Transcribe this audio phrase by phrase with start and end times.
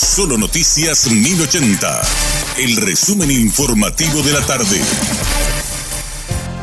[0.00, 2.02] Solo Noticias 1080.
[2.58, 4.80] El resumen informativo de la tarde.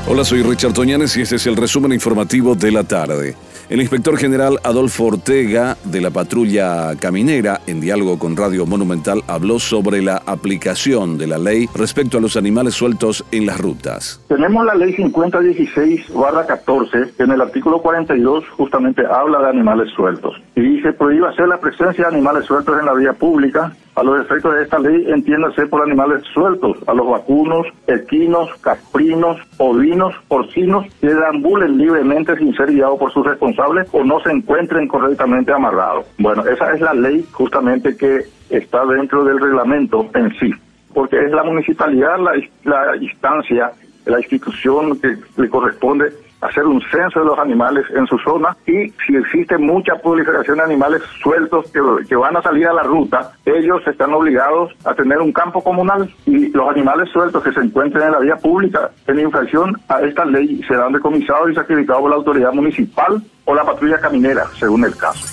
[0.08, 3.36] Hola, soy Richard Toñanes y este es el resumen informativo de la tarde.
[3.68, 9.58] El inspector general Adolfo Ortega de la patrulla caminera, en diálogo con Radio Monumental, habló
[9.58, 14.22] sobre la aplicación de la ley respecto a los animales sueltos en las rutas.
[14.28, 20.40] Tenemos la ley 5016-14, que en el artículo 42 justamente habla de animales sueltos.
[20.56, 24.22] Y se prohíbe hacer la presencia de animales sueltos en la vía pública, a los
[24.22, 30.86] efectos de esta ley, entiéndase por animales sueltos, a los vacunos, equinos, caprinos, ovinos, porcinos,
[31.00, 36.06] que deambulen libremente sin ser guiados por sus responsables o no se encuentren correctamente amarrados.
[36.18, 40.52] Bueno, esa es la ley justamente que está dentro del reglamento en sí,
[40.94, 43.72] porque es la municipalidad la, la instancia,
[44.06, 46.12] la institución que le corresponde
[46.46, 50.64] hacer un censo de los animales en su zona y si existe mucha proliferación de
[50.64, 55.32] animales sueltos que, van a salir a la ruta, ellos están obligados a tener un
[55.32, 59.80] campo comunal y los animales sueltos que se encuentren en la vía pública en infracción
[59.90, 64.46] a esta ley serán decomisados y sacrificados por la autoridad municipal o la patrulla caminera,
[64.60, 65.26] según el caso.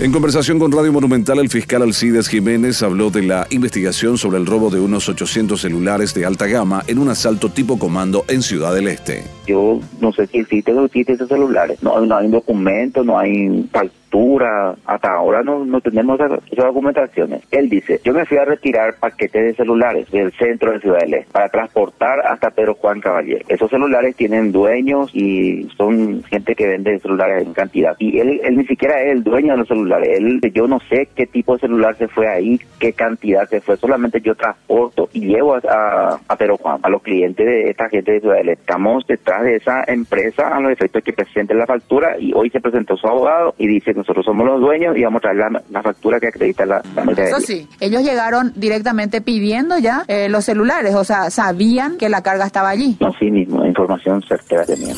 [0.00, 4.46] En conversación con Radio Monumental, el fiscal Alcides Jiménez habló de la investigación sobre el
[4.46, 8.74] robo de unos 800 celulares de alta gama en un asalto tipo comando en Ciudad
[8.74, 9.24] del Este.
[9.46, 11.82] Yo no sé si existen o existen esos celulares.
[11.82, 13.68] No, no hay documentos, no hay
[14.86, 17.42] hasta ahora no, no tenemos esas, documentaciones.
[17.50, 21.14] Él dice, yo me fui a retirar paquetes de celulares del centro de Ciudad del
[21.14, 23.44] Este para transportar hasta Pedro Juan Caballero.
[23.48, 27.96] Esos celulares tienen dueños y son gente que vende celulares en cantidad.
[27.98, 30.08] Y él, él ni siquiera es el dueño de los celulares.
[30.18, 33.76] Él, yo no sé qué tipo de celular se fue ahí, qué cantidad se fue.
[33.76, 38.12] Solamente yo transporto y llevo a, a, Pedro Juan, a los clientes de esta gente
[38.12, 38.62] de Ciudad del Este.
[38.64, 42.60] Estamos detrás de esa empresa a los efectos que presente la factura y hoy se
[42.60, 46.18] presentó su abogado y dice nosotros somos los dueños y vamos a traer la, factura
[46.18, 51.04] que acredita la, la Eso sí, ellos llegaron directamente pidiendo ya eh, los celulares, o
[51.04, 52.96] sea, sabían que la carga estaba allí.
[53.00, 54.96] No, sí mismo, información certera tenían.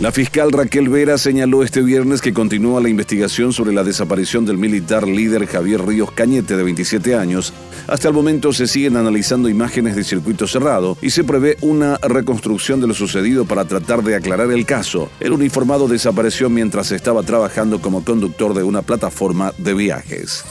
[0.00, 4.56] La fiscal Raquel Vera señaló este viernes que continúa la investigación sobre la desaparición del
[4.56, 7.52] militar líder Javier Ríos Cañete, de 27 años.
[7.88, 12.80] Hasta el momento se siguen analizando imágenes de circuito cerrado y se prevé una reconstrucción
[12.80, 15.10] de lo sucedido para tratar de aclarar el caso.
[15.18, 20.44] El uniformado desapareció mientras estaba trabajando como conductor de una plataforma de viajes.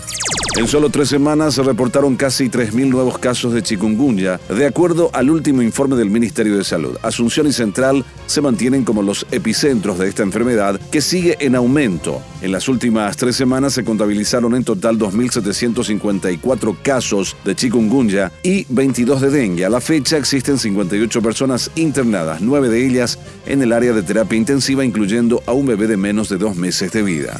[0.55, 5.29] En solo tres semanas se reportaron casi 3.000 nuevos casos de chikungunya, de acuerdo al
[5.29, 6.97] último informe del Ministerio de Salud.
[7.03, 12.21] Asunción y Central se mantienen como los epicentros de esta enfermedad que sigue en aumento.
[12.41, 19.21] En las últimas tres semanas se contabilizaron en total 2.754 casos de chikungunya y 22
[19.21, 19.65] de dengue.
[19.65, 24.37] A la fecha existen 58 personas internadas, nueve de ellas en el área de terapia
[24.37, 27.39] intensiva, incluyendo a un bebé de menos de dos meses de vida.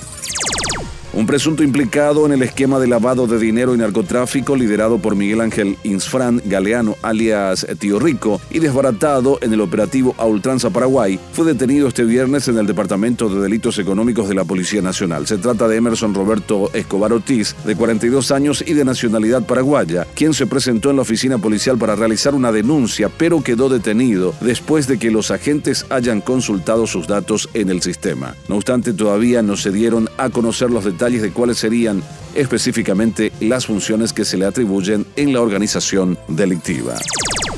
[1.14, 5.42] Un presunto implicado en el esquema de lavado de dinero y narcotráfico liderado por Miguel
[5.42, 11.46] Ángel Insfran Galeano, alias Tío Rico, y desbaratado en el operativo a Ultranza Paraguay, fue
[11.46, 15.26] detenido este viernes en el Departamento de Delitos Económicos de la Policía Nacional.
[15.28, 20.34] Se trata de Emerson Roberto Escobar Ortiz, de 42 años y de nacionalidad paraguaya, quien
[20.34, 25.00] se presentó en la oficina policial para realizar una denuncia, pero quedó detenido después de
[25.00, 28.36] que los agentes hayan consultado sus datos en el sistema.
[28.50, 30.84] No obstante, todavía no se dieron a conocer los
[31.16, 32.04] de cuáles serían
[32.36, 36.96] específicamente las funciones que se le atribuyen en la organización delictiva.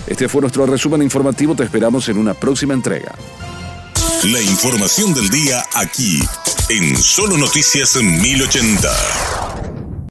[0.08, 3.16] Este fue nuestro resumen informativo, te esperamos en una próxima entrega.
[4.26, 6.22] La información del día aquí,
[6.70, 9.39] en Solo Noticias 1080.